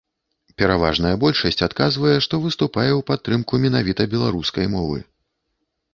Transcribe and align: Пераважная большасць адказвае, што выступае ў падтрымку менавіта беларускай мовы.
Пераважная 0.61 1.11
большасць 1.23 1.61
адказвае, 1.67 2.15
што 2.27 2.35
выступае 2.45 2.87
ў 2.87 3.01
падтрымку 3.11 3.63
менавіта 3.67 4.11
беларускай 4.15 4.65
мовы. 4.77 4.99